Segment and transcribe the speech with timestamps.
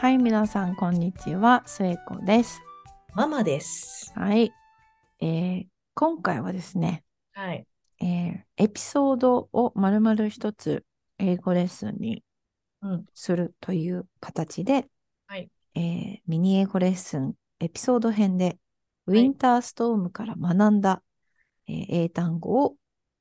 [0.00, 1.62] はい、皆さん、こんにちは。
[1.66, 2.62] 末子です。
[3.12, 4.10] ママです。
[4.14, 4.50] はい。
[5.20, 7.66] えー今回はですね、はい。
[8.00, 10.86] えーエピソードを丸々一つ
[11.18, 12.24] 英語レッスンに
[12.80, 13.04] うん。
[13.12, 14.86] するという形で、
[15.26, 15.50] はい。
[15.74, 18.56] えーミニ英語レッスンエピソード編で、
[19.06, 21.02] ウいィンターストームから学んだ、
[21.68, 22.76] えー英単語を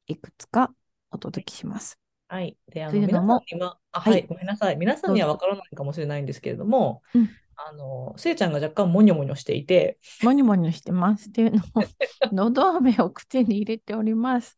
[0.08, 0.74] いくつか
[1.12, 1.99] お届けします。
[2.30, 2.56] はい。
[2.72, 4.78] で、あの、皆さんには、あ、はいはい、ごめんなさい。
[4.78, 7.30] 皆さんにはどうわからないかもしれないんですけれども、うん
[7.62, 11.84] あの、せいちゃんが若干モニョモニョしていて、モニモニしてますっていうのも、
[12.32, 14.58] のど飴を口に入れております。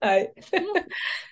[0.00, 0.34] はい。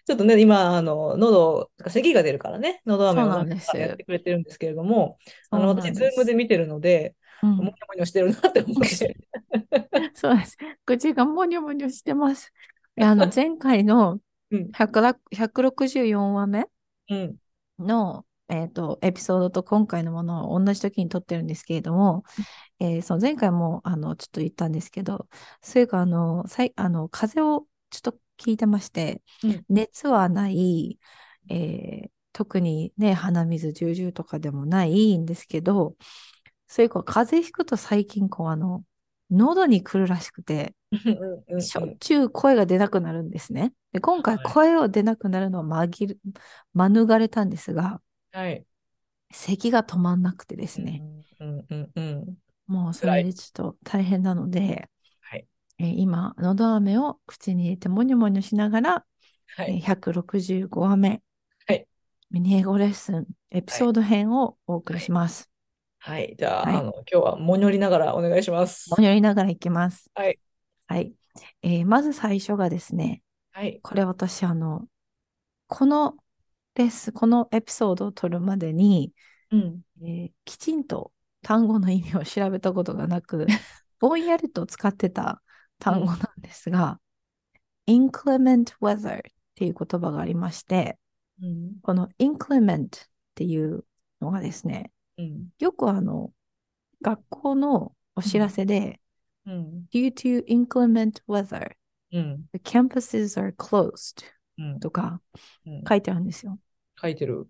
[0.07, 5.19] ちょっとね、今、あの、喉、咳が出るからね、喉飴そうなんですかやってくれてるんですけれども、
[5.51, 9.17] あの、そうなん私、ズームで見てるので、うんモニョモニョしてるなって思って。
[10.15, 10.57] そうです。
[10.85, 12.53] 口がもにょもにょしてます。
[13.01, 14.19] あの、前回の
[14.51, 14.73] うん。
[14.73, 16.69] 100 164話目
[17.09, 17.39] うん。
[17.79, 22.25] の、えっと、エピソードと今回のものを同じ時に撮ってるんですけれども、
[22.81, 25.29] えーその前回も、あの、ちょっと言ったんですけど、
[25.63, 30.99] そういうか、あの、さいあの、風邪をちょっと聞いてまして、うん熱はない、
[31.51, 35.97] えー特にね、鼻水重々とかでもないんですけど、
[36.69, 38.85] そういうこう、風邪ひくと最近、こう、あの、
[39.31, 40.75] 喉に来るらしくて、
[41.61, 43.73] しょっちゅう声が出なくなるんですね。
[43.93, 46.21] で、今回はい声を出なくなるのは紛る
[46.75, 48.01] 免れたんですが、
[48.33, 48.65] はい。
[49.31, 51.03] 咳が止まんなくてですね。
[52.67, 54.89] もうそれでちょっと大変なので、
[55.21, 55.47] はい。
[55.79, 59.07] えー今、のど飴を口に入れてもにょもにょしながら、
[59.59, 59.81] えーはい。
[59.81, 61.23] 165話目、
[61.67, 61.87] はい
[62.31, 65.51] ミニ英語レッスン、エピソード編をお送りします。
[65.99, 66.37] はい。
[66.39, 68.91] じゃあ、はいあの、今日はもにょりながらお願いします。
[68.91, 70.11] もにょりながらいきます。
[70.15, 70.39] はい。
[70.87, 71.15] はい。
[71.63, 73.81] えーまず最初がですね、はい。
[73.83, 74.87] これ私、あの、
[75.67, 76.17] この
[76.75, 79.13] レッスン、このエピソードを取るまでに、
[79.51, 79.83] うん。
[80.03, 81.13] えーきちんと
[81.43, 83.47] 単語の意味を調べたことがなく、
[84.01, 85.43] ぼんやりと使ってた
[85.79, 87.01] 単語なんですが、
[87.87, 89.23] inclement weather っ
[89.55, 90.99] ていう言葉がありまして、
[91.43, 91.81] うん。
[91.83, 93.85] この inclement っていう
[94.21, 95.49] のがですね、うん。
[95.59, 96.33] よくあの、
[97.03, 99.01] 学校のお知らせで、
[99.47, 99.87] うん。
[99.93, 101.73] due to inclement weather,
[102.13, 102.45] うん。
[102.53, 104.25] the campuses are closed
[104.59, 104.81] うん。
[104.81, 105.21] とか
[105.67, 106.59] うん書いてあるんですよ。
[107.01, 107.49] 書いてる。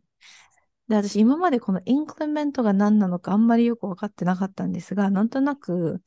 [0.89, 6.03] で、私今までこのインクレメントが何なのかあんまりよく分かってなかったんですが、なんとなく、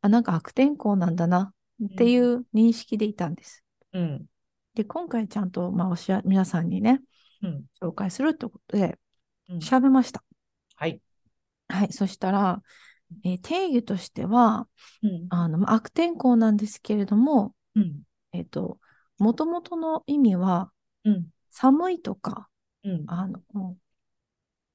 [0.00, 1.52] あ、なんか悪天候なんだな
[1.84, 3.64] っていう認識でいたんです。
[3.92, 4.26] うん。
[4.74, 7.00] で、今回ちゃんと、まあ、おしゃ、皆さんにね、
[7.42, 7.64] うん。
[7.80, 8.98] 紹介するってことで、
[9.48, 10.24] うん調べました。
[10.84, 11.00] はい。
[11.68, 11.92] はい。
[11.92, 12.62] そしたら、
[13.24, 14.68] えー定義としては、
[15.02, 15.26] うん。
[15.30, 18.02] あの、まあ悪天候なんですけれども、うん。
[18.32, 18.80] えっと、
[19.18, 20.72] もともとの意味は、
[21.04, 21.30] うん。
[21.50, 22.50] 寒いとか、
[22.84, 23.04] うん。
[23.08, 23.78] あの、うん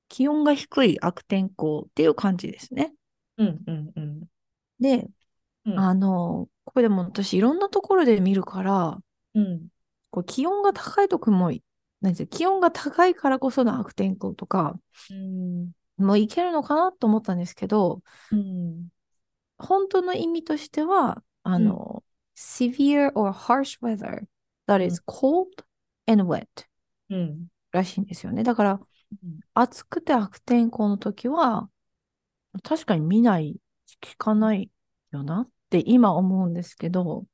[0.08, 2.94] 気温が低い悪天候っていう感じですね。
[3.38, 3.64] うん。
[3.68, 3.92] うん。
[3.96, 4.24] うん。
[4.80, 5.08] で、
[5.66, 9.00] うんあの、これでも私いろんなところで見るから、
[9.34, 9.70] うん。
[10.12, 11.52] こう気温が高い時も、
[12.02, 15.72] なんていう気温が高いからこその悪天候とか、うん。
[16.00, 18.02] もういけるのかなと思ったんですけど、
[18.32, 18.90] うん。
[19.58, 22.04] 本当の意味としては、あの、
[22.36, 24.28] severe or harsh weather
[24.68, 25.48] that is cold
[26.08, 26.48] and wet
[27.10, 27.48] うん。
[27.72, 28.44] らしいんですよね。
[28.44, 28.80] だから、
[29.54, 31.70] 暑くて悪天候の時は、
[32.64, 33.58] 確かに見ない、
[34.02, 34.72] 聞かない
[35.12, 37.26] よなって今思うんですけど、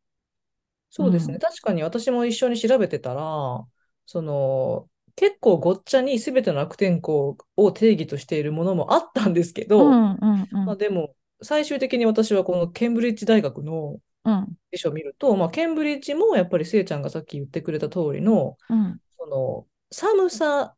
[0.90, 1.36] そうですね。
[1.36, 3.66] うん確かに私も一緒に調べてたら、
[4.06, 10.66] その、結構ごっちゃに全ての悪天候を定義としているものもあったんですけうど、んうんうん。
[10.66, 14.48] まあでも、最終的に私はこのケンブリッジ大学のうん。
[14.72, 19.00] 辞書を見ると、まあ、ケンブリッジもやっぱりせいちゃんがさっき言ってくれた通りの、うん。
[19.18, 20.76] その寒さ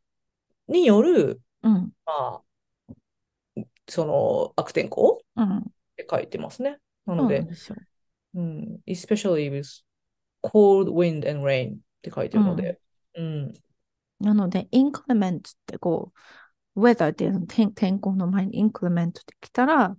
[0.68, 1.92] による、うん。
[2.04, 2.42] ま
[3.56, 5.58] あ、その悪天候うん。
[5.58, 5.62] っ
[5.96, 6.78] て書いてますね。
[7.06, 7.46] なので。
[8.34, 9.82] うん、especially with
[10.42, 12.78] cold wind and rain って書いてるので、
[13.14, 13.52] うん、
[14.20, 16.12] なので、inclement ってこ
[16.76, 19.96] う、weather っていうの天天候の前に inclement って来たら、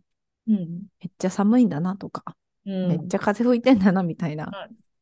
[0.47, 0.63] うん、め
[1.07, 2.35] っちゃ寒いんだなとか、
[2.65, 4.51] うんめっちゃ風吹いてんだなみたいな、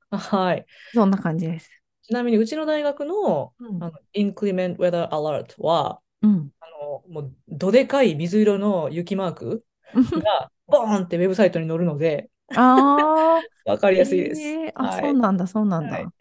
[0.09, 0.65] はい。
[0.93, 1.69] そんな感じです。
[2.03, 6.51] ちなみにうちの大学のうんあの inclement weather alert は、うん。
[6.59, 14.41] あの、もうどでかい水色の雪マークが ボーンってウェブサイトに載るので、ああ、 わかりやすいです。
[14.41, 15.95] えーあ、はいそうなんだ、そうなんだ。
[15.95, 16.07] はい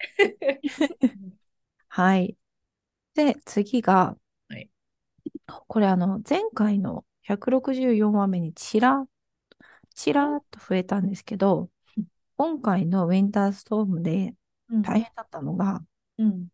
[1.88, 2.36] はい。
[3.16, 4.16] で、次が、
[4.48, 4.70] はい
[5.68, 9.06] これあの、前回の164話目にちら、
[9.94, 14.34] ちらっと増えたんですけどうん、今回のウィンターストームで
[14.68, 15.84] うん大変だったのが、
[16.18, 16.48] うん。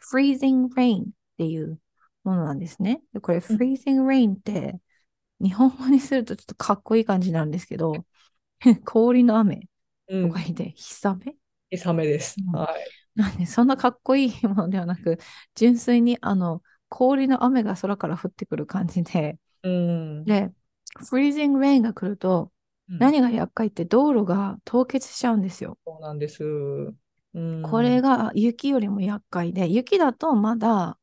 [0.00, 1.06] freezing rain っ
[1.38, 1.80] ていう
[2.24, 3.02] ものなんですね。
[3.12, 4.80] でこれ、freezing rain って、
[5.40, 8.06] 日本語にするとちょっとかっこいい感じなんですけど、
[8.86, 9.68] 氷の雨
[10.08, 10.28] うん。
[10.28, 11.36] とか言って、日雨
[11.72, 12.36] 小さめです。
[12.38, 13.03] うんはい。
[13.14, 15.18] なんで、そんなかっこいい ものではなく、
[15.54, 20.26] 純粋にあの、氷の雨が空から降ってくる感じで、うん。
[20.26, 20.52] で、
[21.08, 22.52] フリージングレインが来ると、
[22.88, 25.78] うん何が厄介って道路が凍結しちゃうんですよ。
[25.86, 26.42] そうなんです。
[26.44, 27.54] うん。
[27.60, 30.98] これが雪よりも厄介で、雪だとまだ、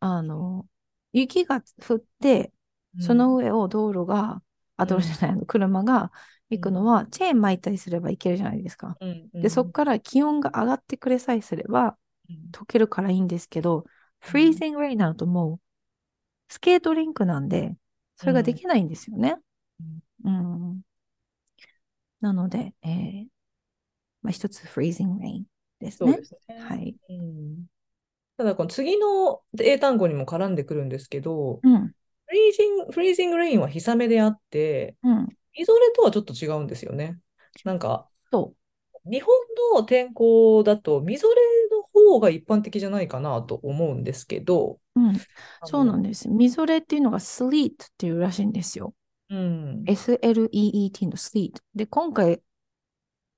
[0.00, 0.68] あの、
[1.12, 2.52] 雪が降って、
[2.98, 4.42] その上を道路が、
[4.76, 6.12] あ、道路じゃない、あの車が
[6.54, 8.96] 行くのは、チェーン巻いたりすればいけるじゃないですか。
[9.00, 11.96] うん、うん、で、そこから気温が上がってくれさえすれば、
[12.28, 13.84] うん溶けるからいいんですけど、
[14.20, 15.60] フリージングレインになるともう、
[16.52, 17.76] スケートリンクなんで、
[18.16, 19.36] それができないんですよね。
[20.24, 20.82] うん。
[22.20, 23.26] なので、えー
[24.22, 25.44] まあ、一つフリージングレイン
[25.80, 26.24] ですねそうで。
[26.24, 26.60] すね。
[26.60, 26.96] はい。
[27.10, 27.66] うん
[28.36, 31.94] ただ、この次の英単語にも絡んでくるんですけど、うん。
[32.26, 35.28] フリージング、フリージングレインは日雨であって、うん。
[35.56, 37.18] みぞれとはちょっと違うんですよね。
[37.64, 38.54] なんか、そ
[39.10, 39.34] 日本
[39.74, 41.34] の天候だと、みぞれ
[41.76, 45.00] の方が一般的じゃないかなと思うんですけど、う。
[45.00, 45.20] うん。
[45.64, 46.28] そうなんでです。
[46.28, 48.94] みぞれっていうのが sleet っていうらしいんですよ。
[49.30, 49.34] す。
[49.34, 49.84] うん。
[49.86, 51.52] S-L-E-E-T の sleet。
[51.74, 52.40] で、今回、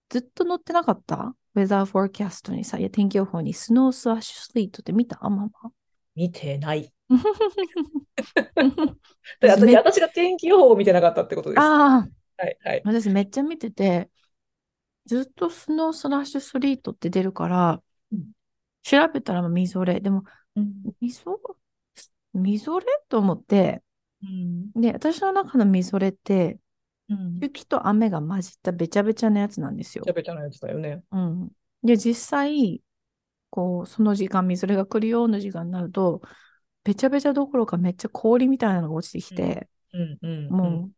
[0.09, 1.35] ずっと載ってなかった？
[1.55, 5.19] ウェザーフォーキャストにさ、いや天気予報にスノースラッシュスリートって見た？
[5.21, 5.51] あんまま。
[6.17, 6.93] 見てない。
[9.41, 11.61] 私私が天気予報を見てなかったってことです。
[11.61, 12.09] あ
[12.39, 12.83] あ、はい、はい。
[12.85, 14.11] 私めっちゃ見てて、
[15.05, 17.83] ずっとスノースラッシュスリートって出るから
[18.13, 18.33] うん、
[18.83, 20.01] 調べたらみぞれ。
[20.01, 20.25] でも、
[21.01, 21.41] みぞ、
[22.33, 22.87] みぞれ？
[23.09, 23.83] と思って、
[24.23, 24.73] うん。
[24.81, 26.59] で、私の中のみぞれって、
[27.09, 27.39] うん。
[27.41, 30.15] 雪と雨が混じったべちゃべちゃなやつなんですよべちゃ。
[30.15, 31.03] べちゃなやつだよね。
[31.13, 31.51] うん。
[31.83, 32.83] で、実際、
[33.51, 36.23] こう、その時間、みぞれが来るような時間になると、
[36.85, 40.49] べちゃべちゃどころかめっちゃ氷みたいなのが落ちてきて、うん、うん。
[40.49, 40.91] も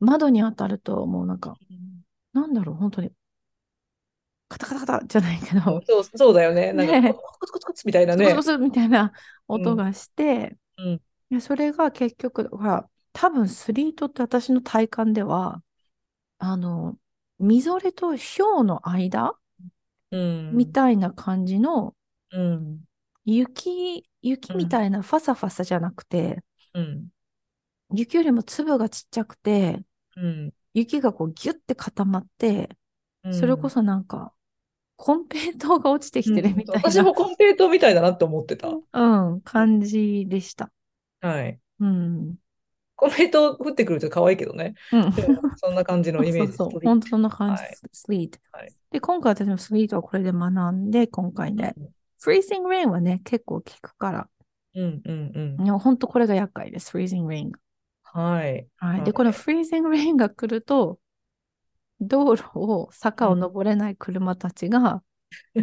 [0.00, 1.56] う、窓に当たると、もうなんか、
[2.32, 3.12] なんだろう、本当に、
[4.48, 6.72] カタカタカタじゃないけど、そう、そうだよね。
[6.72, 8.42] なんか、ねコツコツコツみたいなねスコ。
[8.42, 9.12] スコスみたいな
[9.48, 15.62] 音がして、うんでそれが結局、ほら、多分スリートって私の体感では、
[16.38, 16.96] あの、
[17.38, 19.34] みぞれと氷の間
[20.10, 20.56] うん。
[20.56, 21.94] みたいな感じの
[22.30, 22.84] うん。
[23.24, 26.42] 雪、雪みたいなファサファサじゃなくて、
[26.74, 27.08] うん。
[27.92, 29.84] 雪よりも粒がちっちゃくて、
[30.16, 30.52] うん。
[30.74, 32.68] 雪がこうギュッて固まって、
[33.22, 34.34] うんそれこそなんか、
[34.96, 38.68] コンペイトーが落ちてきてるみたいな、私もコンペイトーみたいだなって思ってた。
[38.68, 40.70] うん、感じでした。
[41.20, 41.60] はい。
[41.80, 42.36] うん。
[42.96, 44.74] コンペイトー降ってくると可愛いけどね。
[44.92, 45.12] うん。
[45.56, 47.62] そんな感じのイメージそうそう、本当そんな感じ。
[47.92, 48.38] スリート。
[48.52, 51.74] はいで、今回私もスリートはこれで学んで、今回で。
[52.20, 54.28] フリーズングレインはね、結構効くから。
[54.76, 55.64] うんうんうん。
[55.64, 57.58] でも本当これが厄介です、フリーズングレインが。
[58.04, 58.68] はい。
[58.76, 58.96] はい。
[58.98, 61.00] で、はいこのフリーズングレインが来ると、
[62.00, 65.02] 道路を、坂を登れない車たちが、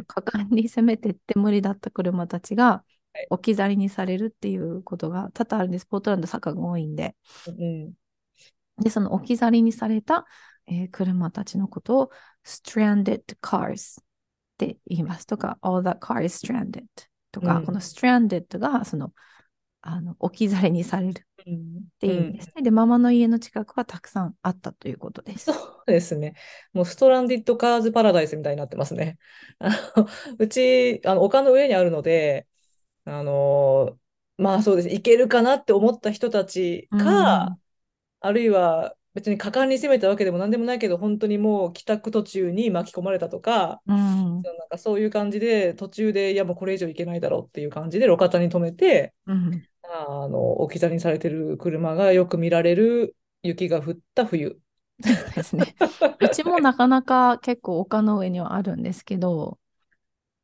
[0.08, 2.91] 果敢に攻めてって無理だった車たちがはい
[3.30, 5.86] 置き去りにされるっていうことが多々あるんです。
[5.86, 7.16] ポートランド坂が多いんで。
[7.48, 7.94] うん
[8.80, 10.26] で、その置き去りにされた、
[10.68, 12.12] えー車たちのことを
[12.46, 14.04] stranded cars っ
[14.58, 16.86] て言いますとか、all the cars stranded
[17.32, 19.14] とか、うんこの stranded がその
[19.82, 22.62] あの置き去りにされるっうんていう意味ですね。
[22.62, 25.46] で、ママの家の近くはたくさんあったということです。
[25.46, 25.54] そ
[25.88, 26.36] うですね。
[26.74, 29.18] もうストランディッドカーズパラダイスみたいになってますね。
[30.38, 32.48] うち、あの丘の上にあるので、
[33.06, 33.98] あの
[34.38, 34.90] まあそうです。
[34.90, 37.58] 行けるかなって思った人たちか、
[38.20, 54.60] あるいは別に果敢に攻めたわけでも何でもないけど、本当にもう帰宅途中に巻き込まれたとか、うん、なんかそういう感じで、途中で、いやもうこれ以上行けないだろうっていう感じで路肩に止めて、うん、あの置き去りにされてる車がよく見られる雪が降った冬。
[55.36, 55.76] ですね。
[56.20, 59.58] うちもなかなか結構丘の上にはあるんですけど、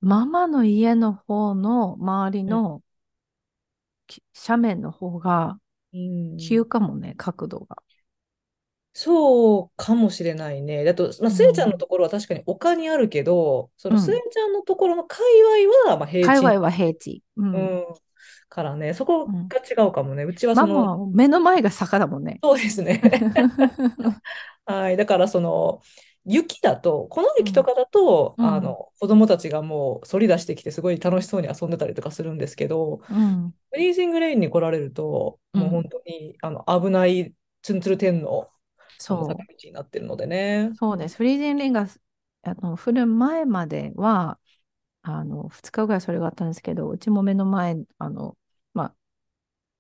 [0.02, 2.82] ママの家の方の周りの
[4.08, 5.60] き斜面の方が
[5.94, 7.78] うん急かもね、角度が。
[8.94, 10.84] そうかもしれないね。
[10.84, 15.20] だと、まあ、うんスエちゃんのところは確かに丘にあるけど、そのうんスエちゃんのところの界
[15.64, 17.24] 隈はまあ平地、界隈は平地。
[17.38, 17.86] うんうん、
[18.50, 20.24] からね、そこうんが違うかもね。
[20.24, 22.40] うちはその、ママは目の前が坂だもんね。
[22.44, 23.02] そうですね。
[24.66, 25.82] はい、だからその
[26.28, 33.54] 雪だと、この雪とかだと、うんあの子供たちがもう反り出してきて、すごい楽しそうに遊んでたりとかするんですけど、うん。
[33.72, 38.52] フリージングレインに来られると、うんもう本当にあの危ないツンツル天の
[39.00, 40.74] そう坂道になってるのでね。
[40.74, 41.18] そうです。
[41.18, 41.88] フリーゼンレンが
[42.44, 44.40] あの降る前までは、
[45.04, 48.38] あの、2日ぐらいそれがあったんですけど、うちも目の前、あの、
[48.74, 48.96] まあ、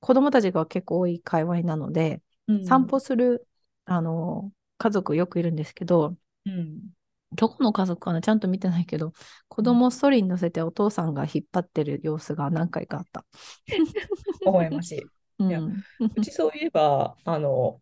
[0.01, 2.23] 子供たちが結構多い界隈なので、
[2.61, 2.87] 散うん。
[2.87, 3.47] 歩する、
[3.85, 6.17] あの、家族よくいるんですけど、
[6.49, 6.81] うん。
[7.33, 8.21] どこの家族かな？
[8.21, 9.13] ちゃんと見てないけど、
[9.49, 13.25] 子うん供をソリに乗せてお父さんが引っ張ってる様子が何回かあった。
[14.45, 15.11] 微笑ましい。
[15.39, 15.83] ういやん。
[16.15, 17.81] うちそういえば、あの、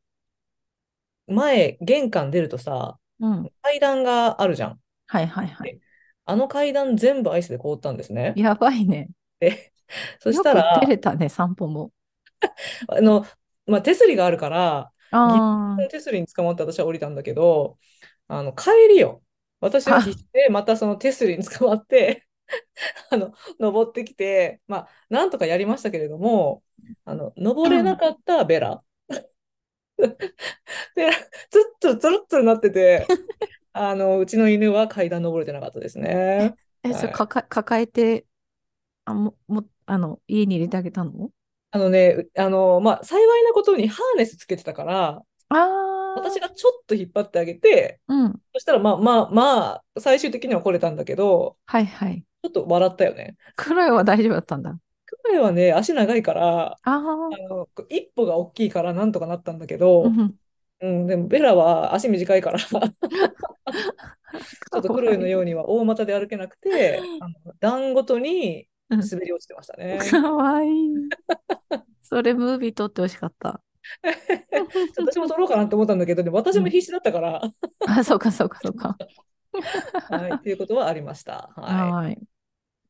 [1.27, 3.49] 前、玄関出るとさ、うん。
[3.61, 4.79] 階段があるじゃん。
[5.07, 5.79] はいはいはい。
[6.25, 8.33] あの階段全部アイスで凍ったんですね。
[8.35, 9.09] やばいね。
[9.39, 9.71] で、
[10.19, 11.91] そしよくたら、出れたね、散歩も。
[12.87, 13.25] あの、
[13.65, 14.91] まあ、手すりがあるから、
[15.89, 17.77] 手すりに捕まって私は降りたんだけど、
[18.27, 19.23] あの、帰りよ。
[19.59, 20.01] 私はあ。
[20.01, 22.27] 必死で、またその手すりに捕まって、
[23.11, 26.63] あの、登ってきて、まあ、なんとかやりましたけれども、
[27.05, 28.83] あの、登れなかったベラ。
[30.95, 31.13] ベラ、
[31.49, 33.13] つるつるつるつるなってて、
[33.73, 36.57] あの、うちの犬は階段登れてなかったですね。
[36.83, 37.25] え、それはい。
[37.49, 38.25] 抱え、て、
[39.05, 41.31] あ、も、も、あの、家に入れてあげたの？
[41.71, 45.57] あのね、うあの、まあ、幸いなことにハーネスつけてたから、私あ
[46.21, 48.41] がちょっと引っ張ってあげて、うん。
[48.53, 52.23] そしたら、まあまあまあ、最終的には来れたんだけど、はいはい。
[52.43, 53.35] ちょっと笑ったよね。
[53.55, 54.77] クロエは大丈夫だったんだ。
[55.23, 60.35] 彼はね、足長いから、ああ、あの、一歩が大きいからなんとかなったんだけうど、ん。
[60.81, 62.81] うん、でもベラは足短いから、 ちょっ
[64.69, 65.17] かとクロエ。
[65.17, 68.99] のようには大股で歩けなくて、あの段ごとにうん。
[68.99, 69.99] 滑り落ちてましたね。
[70.11, 71.09] かわいい。
[72.01, 73.61] それムービー撮ってほしかった。
[74.97, 76.61] 私も撮ろうかなって思ったんだけど、でも私うん。
[76.61, 77.41] も必死だったから、
[77.85, 78.99] あ、そうかそうかそうか。
[80.09, 81.51] はい、っていうことはありました。
[81.55, 81.99] はい。
[81.99, 82.13] はい。
[82.15, 82.27] う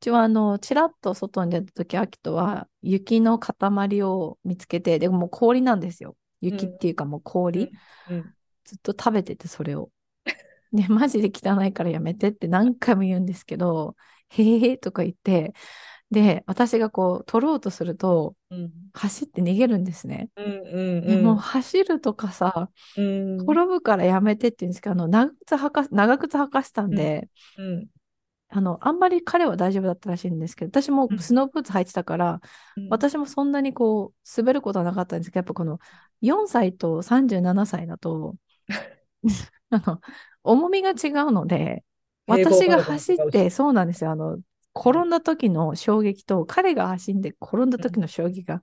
[0.02, 6.18] ちはあの、ちらっと外に出たとき、アキトは雪の塊を見つけて、でも氷なんですよ。
[6.50, 7.20] うん、雪っていうかも
[7.54, 7.72] うう氷。
[7.72, 8.36] ん、うん。
[8.66, 9.92] ずっと食べてて、それを。
[10.74, 13.96] で、マジで汚いからやめてって何回も言うんですけど、
[14.30, 15.54] へーとか言って、
[16.16, 20.30] で、私がこう、取ろうとすると、うん、走って逃げるんですね。
[20.38, 27.88] うん、うん、でもううん、走るとかさ、うん、転ぶからやめてって言うんですけど、あの、長靴履か、長靴履かしたんうん、で、うん、
[28.48, 32.40] あの、あんまり彼は大丈夫だったらしいんですけど、私もうん、スノーブーツ履いてたから、
[32.78, 35.80] うん、私もそんなにこう、滑ることはなかったんですけど、やっぱこの
[36.22, 38.38] 4歳と37歳だと、
[39.70, 40.00] あの、
[40.44, 41.84] 重みが違うので、
[42.26, 44.12] 私が走っ、てそうなんですよ。
[44.12, 44.40] あの、
[44.76, 48.62] 転んだ時の衝撃と、彼が走んで転んだ時の衝撃が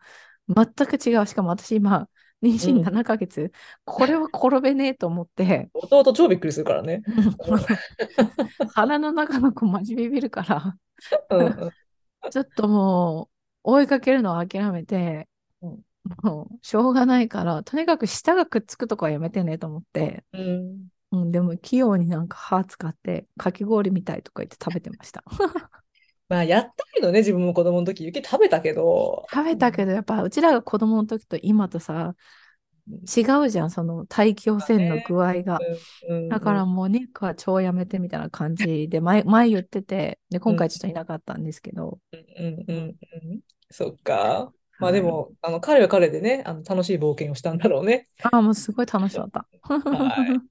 [0.49, 1.27] 全く違う。
[1.27, 2.09] しかも私今、
[2.43, 3.53] 妊娠うん、7ヶ月、
[3.85, 7.03] これは転べねえと思って、弟超びっくりするからね。
[8.75, 10.77] 腹の中の子マジビビるから、
[11.31, 11.71] うん、うん、
[12.31, 13.31] ちょっとも
[13.65, 15.29] う追いかけるのを諦めて、
[15.63, 15.81] うん、
[16.23, 20.89] もうしょうがないから、とにかく舌がくっつくとかはやめてねと思って、うん。
[21.13, 25.23] うん、でも器用になんか歯使ってかき氷みたいとか言って食べてました。
[26.33, 32.15] まあ、やったけどね、自分も子供の時、雪食べたけど、食べたけど、やっぱうちらが子供の時と今とさ、
[32.89, 35.59] うん違うじゃん、その大気汚まあ染のね、具合が。
[36.09, 42.73] うん、だからうん、もう肉は超やめてみたいな感じで前、 前言ってて、で、うん、今回ちょっといなかったんですけど、うん、うん、う
[43.13, 43.41] うん。
[43.71, 44.53] そっか。
[44.79, 45.13] まあではい。
[45.13, 48.09] も、あの、彼は彼でね、あの、楽しい冒険をしたんだろうね。
[48.23, 49.47] ああ、もうすごい楽しかった。
[49.89, 50.43] はい。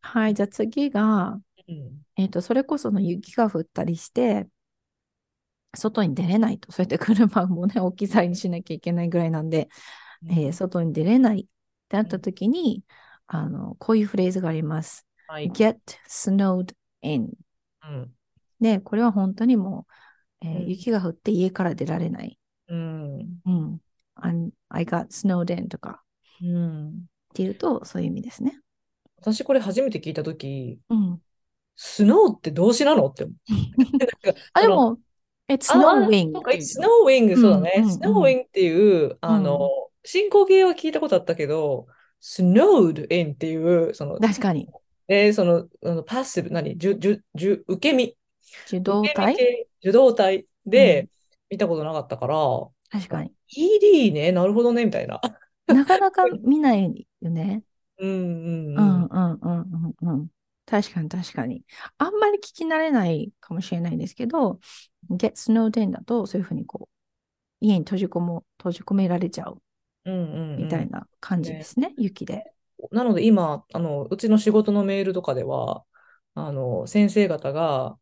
[0.00, 4.48] はい、じゃあ次が、うん、えっと、それこその雪が降ったりして、
[5.74, 9.68] 外に出れないと、そうやって車もね、置き去りにしなきゃいけないぐらいなんで、
[10.22, 11.46] うん、えー外に出れないっ
[11.88, 12.84] てなったうん時に、
[13.26, 15.06] あの、こういうフレーズがあります。
[15.26, 15.50] はい。
[15.50, 17.30] get snowed in。
[17.84, 18.12] うん、
[18.60, 19.86] で、これは本当にも
[20.42, 22.38] う、えーうん、雪が降って家から出られない。
[22.68, 23.80] うん、うん。
[24.68, 26.02] I got snowed in とか
[26.42, 26.88] うん。
[26.88, 26.92] っ
[27.34, 28.60] ていうと、そういう意味ですね。
[29.16, 31.20] 私これ初めて聞いた時、うん。
[31.76, 33.06] スノーって動詞なの？
[33.06, 33.36] って思っ
[33.98, 34.06] て。
[34.24, 34.98] なんか、あ、でも、
[35.54, 36.26] it's snowing ウィ
[37.24, 37.72] ング、うん、そうだね。
[37.78, 39.68] うん、スノーうん、ウィングっていう、うあの、ん。
[40.04, 41.86] 進行形は聞いたことあったけど、
[42.20, 44.68] snowed in っていう、その、確かに。
[45.08, 48.16] えーその、あのパッシブ、何、じゅ、じゅ、じゅ、受け身、
[48.66, 50.70] 受受け身動体系、受動体うん。
[50.70, 51.08] で
[51.50, 53.32] 見たことなかったから、あ確かに。
[53.48, 55.20] ED ね、なるほどね、みたいな。
[55.66, 57.62] なかなか見ないよね。
[57.98, 59.04] うんうんううんん。
[59.04, 60.28] うんうんうんうん。
[60.66, 61.64] 確かに確かに。
[61.98, 64.60] あんまり聞き慣れないかもしれないんですけど、
[65.10, 69.62] get snowed in だとそういうふうにこう、家に閉じ込も、閉じ込められちゃう
[70.04, 72.54] うんうんみたいな感じでねすね、雪で。
[72.90, 75.84] なので今、あの、うちの仕事のメールとかでは、
[76.34, 77.98] あの、先生方が、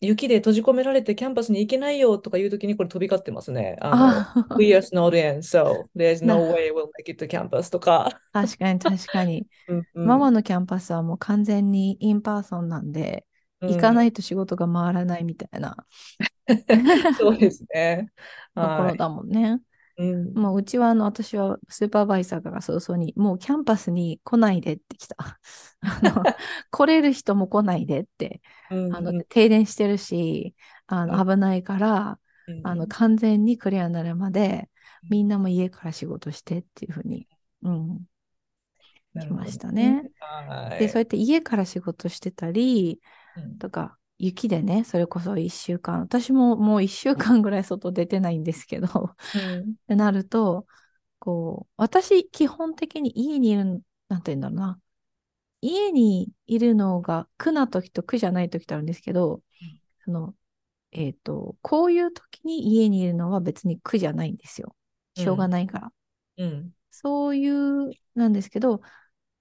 [0.00, 3.76] 雪で閉じ込められてキャンパスに行けないよとかいうときにこれ飛び交ってますね。
[3.80, 4.06] あの、
[4.52, 8.08] あ We are snowed in, so there's な no way we'll make it to campus とか。
[8.32, 9.46] 確かに確かに。
[9.68, 13.24] うんうんママのキャンパスはもう完全に in person なんで、
[13.60, 15.76] うん行かないと仕事が回らないみたいな
[17.18, 18.08] そうですね。
[18.54, 19.60] ところはだもんね。
[19.98, 20.02] い。
[20.02, 20.34] うん。
[20.34, 25.16] もううちはあの、私はスーパーバイザーが早々に、もうキャンパスに来ないでって来た。
[25.80, 26.22] あの、
[26.70, 28.40] 来れる人も来ないでって、
[28.70, 28.88] うん。
[28.88, 29.24] あの、うん。
[29.28, 30.54] 停電してるし、
[30.86, 31.26] あの、うん。
[31.34, 32.20] 危ないから、
[32.62, 34.70] あの、うん完全にクリアになるまで、
[35.10, 37.28] みんなも家から仕事してっていうふうに、
[37.62, 38.06] うん、
[39.18, 39.46] 来ま。
[39.46, 40.10] したね。
[40.78, 41.02] で、そうはい。
[41.02, 43.00] やって家から仕事してたり、
[43.36, 43.58] うん。
[43.58, 49.76] とか、雪でね、それこそ1週間、私ももう1週間ぐらい外出てないんですけど、っうん。
[49.88, 50.66] てなると、
[51.20, 53.64] こう、私、基本的に家にいる、
[54.08, 54.80] なんて言うんだろうな、
[55.62, 59.42] 家にいるのが苦な時と苦じゃない時とあるんですけど、
[60.04, 60.34] その、
[60.92, 64.76] えっと、こういう時に家にいるのは別に苦じゃないんですよ。
[65.14, 65.50] しょうがうん。
[65.50, 65.92] ないから。
[66.38, 66.74] うん。
[66.90, 68.80] そういう、なんですけど、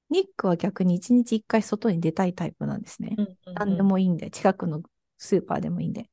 [0.09, 3.17] ニックは逆に一日一回外に出たいタイプなんですね。
[3.17, 3.37] うん。
[3.45, 3.55] うん。
[3.55, 3.83] 何でうん。
[3.83, 4.81] もいいんで、近くの
[5.17, 6.09] スーパーでもいいんで。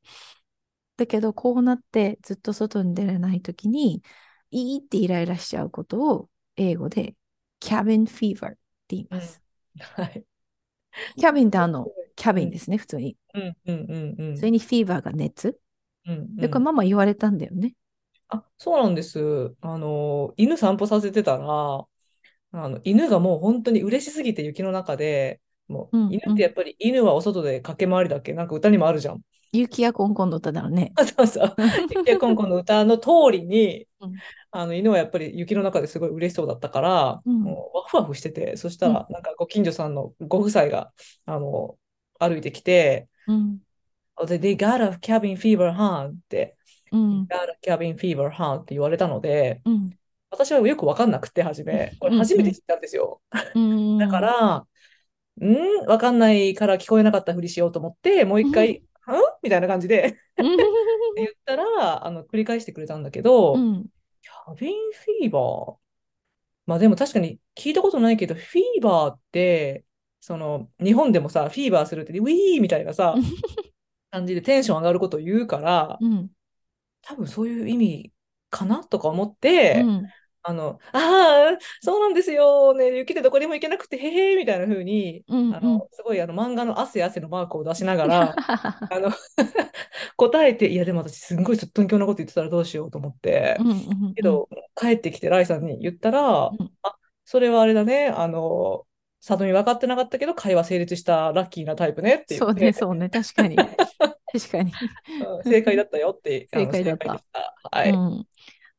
[0.96, 4.02] だけど、こうなってずっと外に出れないときに、
[4.50, 7.16] いいってイライラしちゃうことを英語で
[7.60, 8.58] cabin fever って
[8.90, 9.42] 言いうんます。
[9.80, 10.26] はい。
[11.16, 12.44] キャビンってあの、キャうん。
[12.44, 13.16] ビンですね、普通に。
[13.34, 13.56] うん。
[13.66, 13.76] うん。
[13.90, 14.16] うん。
[14.20, 14.34] うん。
[14.34, 15.58] それにフィーバーが熱。
[16.06, 16.34] うん。
[16.38, 16.66] うで、これん。
[16.66, 17.74] ママ言われたんだよね。
[18.28, 19.54] あ、そうなんです。
[19.60, 21.86] あの、犬散歩させてたら、
[22.54, 26.14] あの、犬がもう本当に嬉しすぎて雪の中で、もう、うんうん。
[26.14, 28.32] 犬ってやっぱり犬はお外で駆け回りだっけ？
[28.34, 29.22] なんか歌にもあるじゃん。
[29.52, 30.96] 雪やコンコンの歌だろうね。
[31.16, 31.56] そうそう。
[31.90, 34.20] 雪やこんこんの歌の通りに、うん。
[34.52, 37.54] あの犬はやっぱり雪の中ですごい嬉しそうだったから、うん。
[37.54, 38.94] もうワフワフしてて、そしたうん。
[38.94, 40.92] ら、なんかご近所さんのご夫妻が、
[41.26, 41.78] あの、
[42.18, 43.60] 歩いてきて、うん。
[44.26, 46.10] で、They got a cabin fever, huh?
[46.10, 46.56] って、
[46.90, 47.28] う They ん。
[47.28, 48.56] got a cabin fever, huh?
[48.62, 49.98] って言われたので、うん。
[50.34, 51.96] 私はよくわかんなくて、初め。
[52.00, 52.16] これ。
[52.16, 53.22] 初めて知ったんですよ。
[53.32, 54.22] うだかん。
[54.22, 54.66] ら、
[55.40, 55.86] ん？
[55.86, 58.48] わかんないから聞こえなかったふりしようと思って、もううん。
[58.48, 58.82] 一回、ん？
[59.42, 60.46] みたいな感じで言
[61.26, 63.86] ったら、あの、繰り返してくれたんだけど、うん。
[64.22, 65.74] キャビンフィーバー？
[66.66, 69.84] まあでも確かに聞いたことないけど、フィーバーって、
[70.20, 73.14] その、日本でもさ、フィーバーするって、ウィーみたいなさ、
[74.10, 76.30] 感じでテンション上がることを言うから、うん。
[77.02, 78.12] 多分そういう意味
[78.48, 78.82] かな？
[78.82, 80.08] とか思って、うん。
[80.46, 85.40] あの、ああ、そうなんですよ、ね、雪でどこにも行けなくて、へへみたいな風に、うん。
[85.50, 85.54] うん。
[85.54, 88.38] あの、すごいあの漫画の汗汗のマークを出しながら、
[88.90, 89.10] あの
[90.16, 93.68] 答えて、いや、でも私、すんごいすっとんきょうなこと言ってたらどうしようと思って、うん。
[93.68, 94.04] うん。
[94.04, 94.16] うん。
[94.16, 98.86] けど、帰ってきて、ライさんに言ったら、うんあ、それはあれだね、あの、
[99.20, 103.56] 里見分かってなかったけど、会話成立したラッキーなタイプねって言っそうね、て、そうね、確かに。
[104.32, 104.72] 確かに。
[105.20, 107.54] うん正解だったよって、あ正解だった。
[107.70, 107.92] はい。
[107.92, 108.26] うん。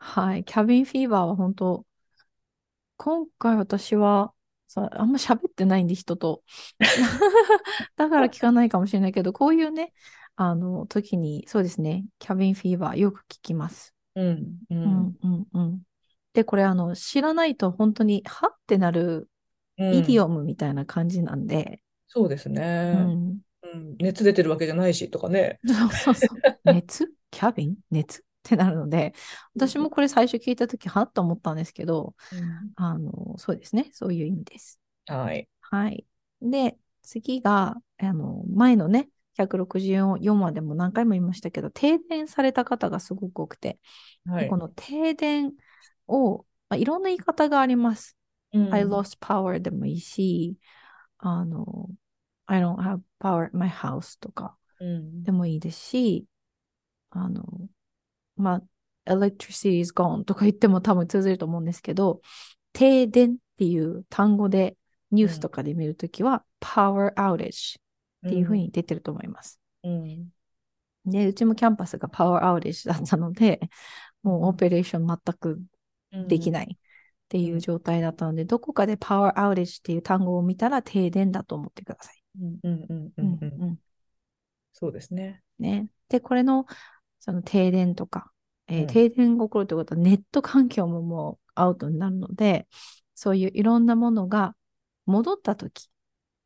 [0.08, 0.44] はい。
[0.44, 1.84] キャビンフィーバーは本当、
[2.96, 4.34] 今回私は
[4.68, 6.44] さ、あんま喋ってないんで、人と。
[7.98, 9.94] だから聞かないかもしれないけど、こういうね、
[10.36, 13.96] あの、時に、そうですね、キャビンフィーバーよく聞きます。
[14.14, 15.82] うん、うん、うんうんうん。
[16.34, 19.28] で、これ、あの、知らないと本当に、はってなる
[19.80, 19.94] うん。
[19.96, 22.94] イディオムみたいな感じなんで、そうですね。
[22.96, 23.40] うん。
[23.64, 25.60] うん、熱出てるわけじゃないしとかね。
[25.66, 26.40] そうそうそう。
[26.72, 27.12] 熱？
[27.32, 27.78] キャビン？
[27.90, 28.25] 熱？
[28.46, 29.14] ってなるので、
[29.56, 33.90] 私もこれ最初聞いたとき、はっと思ったんですけど、うん、あの、そうですね。
[33.94, 34.80] そういう意味です。
[35.08, 35.48] はい。
[35.62, 36.06] はい。
[36.42, 43.80] で、次が、あの、前のね、164話でも何回も言いましたけど、停電された方がすごく多くて、
[44.26, 44.58] はい。
[44.58, 45.54] の停電
[46.08, 48.18] を、まあ、いろんな言い方があります。
[48.54, 50.58] う I ん、lost power でもいいし、
[51.18, 51.90] あの、
[52.48, 56.28] I don't have power at my house とかうん、でもいいですし、
[57.10, 57.44] あの、
[58.38, 58.56] ま
[59.08, 62.22] あ、electricity is gone とか言っても多分通じると思うんですけど、
[62.74, 64.78] 停電っていう単語で
[65.12, 69.60] ニュースうん、とかで見るときは、power outage っていうふううん、に出てると思います。
[69.84, 70.32] うん、
[71.06, 73.60] で、うちもキャンパスがパワーアウレージだったので、
[74.24, 75.62] もうオペレーション全く
[76.12, 76.78] うん、できないっ
[77.30, 82.24] てうん、いう状態だったので、どこかでパワーアウレージっていう単語を見たら停電だと思ってください。
[82.42, 83.80] うん、うん、うん、ううんうんんうん。
[84.74, 85.42] そうですね。
[85.60, 85.88] ね。
[86.10, 86.66] で、これの
[87.26, 88.32] その停電とか、
[88.68, 92.68] えーうん、停電が起こるということはネット環境ももうアウトになるので、
[93.16, 94.56] そういういろんなものが
[95.08, 95.90] 戻ったとき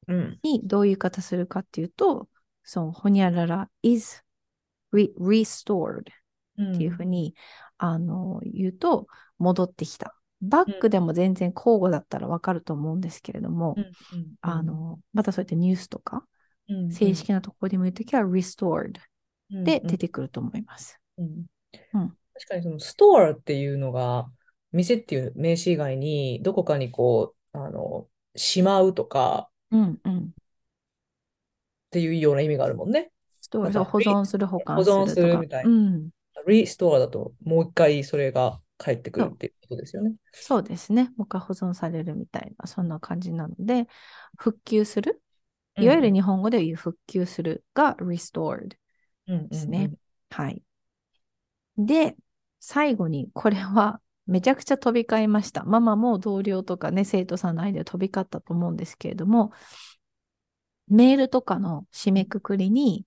[0.07, 2.27] うん、にどういう言い方するかっていうと、
[2.63, 4.23] そのほにゃらら is
[4.91, 6.03] re restored っ
[6.55, 7.35] ていうふううん、に
[7.77, 10.15] あの言うと戻ってきた。
[10.41, 16.25] バッうん、クでも全然交互だったらわかると思うんですけれども、うん、うん、あのまたそうやってニュースとか
[16.69, 18.93] うん、うん、正式なところでも言うときは restored うん、
[19.49, 20.99] でうん、出てくると思います。
[21.17, 21.45] うん。
[21.93, 22.09] うん。
[22.33, 24.29] 確かにそのストアっていうのが、
[24.71, 30.19] 店っていう名詞以外に、どこかにこう、あの、しまうとかうんうん。
[30.19, 33.11] っていうような意味があるもんね。
[33.41, 36.03] ストーリー、そうなんか、リ保存する、保管す保存するみたいうん。
[36.03, 36.09] な。
[36.47, 40.13] リストアだと、もう一回それが帰ってくるっていうことですよね。
[40.31, 41.11] そうですね。
[41.17, 43.87] もう一回保存されるみたいな、そんな感じなので、
[44.37, 45.21] 復旧する？
[45.77, 48.75] いわゆる日本語で言う復旧するが restored
[49.49, 49.77] ですね。
[49.77, 49.99] うんうんうん
[50.31, 50.61] はい。
[51.77, 52.15] で、
[52.59, 55.63] 最後に、これはめちゃくちゃ飛び交いました。
[55.63, 59.51] ママも同僚とかね、生徒さんの間で飛び交ったと思うんですけれども、
[60.87, 63.05] メールとかの締めくくりに、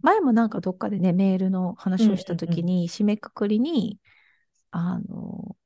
[0.00, 4.00] 前もなんかどっかでね、メールの話をしたときに、締めくくりに、
[4.70, 5.56] あの、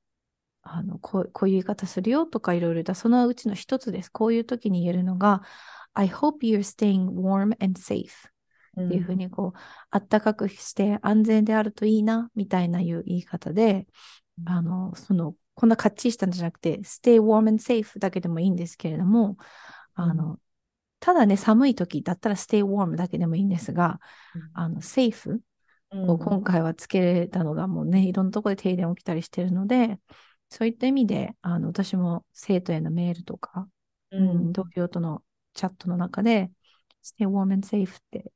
[0.63, 4.11] あのこうこういう言い方するよとかいろいろだ、そのうちの一つです。
[4.11, 5.43] こういう時に言えるのが、
[5.95, 8.11] I hope you're staying warm and safe
[8.85, 9.59] っていうふうにこう、
[9.91, 13.87] あったかくして安全であるといいな、みたいないう言い方で、
[14.47, 19.37] あの、その、こんなかっちりしたんじゃなくて、stay warm and safe だけでもいいんですけれども、
[19.95, 20.39] あの、
[21.01, 24.01] ただね、寒い時だったら stay warm だけでもいいんですが、
[24.53, 25.41] あの、safe
[25.91, 26.09] うん。
[26.11, 29.99] を今回はつけたのがもうね、いろんなところで停電起きたりしてるので、
[30.49, 33.69] そういった意味で、あの、私も生徒へのメールとか、
[34.11, 35.23] ううんん同僚との
[35.55, 36.51] チャットの中で、
[37.03, 38.33] stay warm and safe って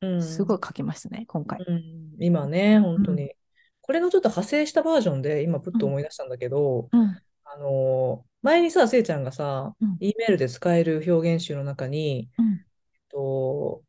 [0.00, 0.22] うん。
[0.22, 1.58] すごい書きましたね、今回。
[1.66, 2.14] うん。
[2.20, 3.32] 今ね、本当に。
[3.80, 7.00] これのちょっと派生したバージョンで、今、プッと思い出したんだけど、うん、
[7.44, 9.96] あのー前にさ、せいちゃんがさ、うん。
[10.00, 12.64] E メールで使える表現集の中に、うん、
[13.10, 13.82] と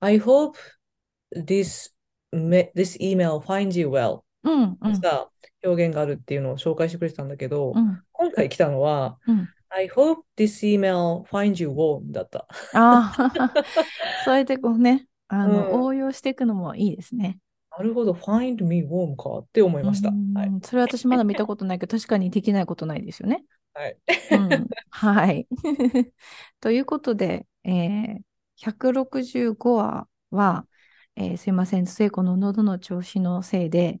[0.00, 0.56] I hope
[1.34, 1.92] this,
[2.32, 5.28] me- this email finds you well うん、うん、さ、
[5.64, 9.48] 表現があるっていうのを紹介してくれてたんだけど、うん、今回来たのは、うん。
[9.70, 12.46] I hope this email finds you warm だった。
[12.74, 13.64] ああ、
[14.24, 17.38] そうやってこうね、あの、うん応用していくのもいいですね。
[17.78, 20.16] なるほど、find me warm かって思いました。
[20.34, 20.52] はい。
[20.52, 23.44] んそれ私まだ見たことないけど、確かにできないことないですよね。
[23.74, 23.98] はい。
[24.30, 25.46] うん、はい。
[26.60, 28.20] ということで、えー
[28.58, 30.66] 165話は、
[31.16, 34.00] えーすいません、聖子の喉の調子のせいで、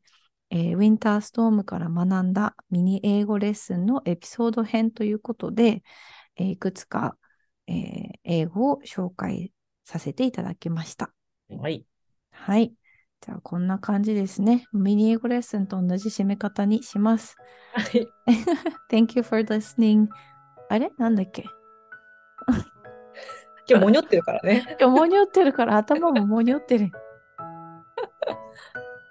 [0.50, 5.82] えーウィンターストームから学んだミニ英語レッスンのエピソード編ということで、
[6.36, 7.18] えーいくつか、
[7.68, 9.52] えー英語を紹介
[9.86, 11.12] させていただきました。
[11.48, 11.86] はい。
[12.32, 12.74] はい。
[13.20, 14.66] じゃあ、こんな感じですね。
[14.72, 17.36] ミニ英語レッスンと同じ締め方にします。
[17.72, 18.08] はい。
[18.90, 20.08] Thank you for listening.
[20.68, 20.90] あれ？
[20.98, 21.44] なんだっけ？
[23.68, 24.76] 今日もにょってるからね。
[24.80, 26.90] 今日もにょってるから頭ももにょってる。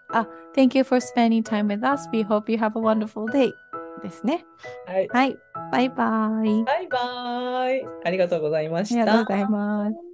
[0.09, 2.09] あ、Thank you for spending time with us.
[2.11, 3.53] We hope you have a wonderful day.
[4.01, 4.45] ですね。
[4.85, 5.07] はい。
[5.07, 5.37] はい。
[5.71, 6.63] バイバイ。
[6.65, 7.85] バイバイ。
[8.03, 9.05] ありがとうございまありした。
[9.05, 10.04] がとうございます。